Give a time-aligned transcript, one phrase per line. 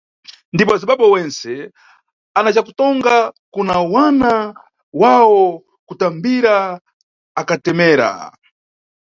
[0.53, 1.51] Ndipo azibaba wentse
[2.37, 3.15] ana cakutonga
[3.53, 4.31] kuna wana
[5.01, 5.43] wawo
[5.87, 6.55] kutambira
[7.41, 8.09] akatemera.